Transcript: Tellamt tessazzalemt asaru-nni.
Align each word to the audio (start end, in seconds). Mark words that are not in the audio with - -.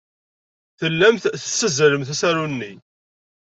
Tellamt 0.79 1.23
tessazzalemt 1.41 2.09
asaru-nni. 2.13 2.71